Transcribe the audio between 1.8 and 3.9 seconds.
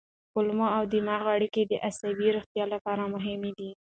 عصبي روغتیا لپاره مهمه ده.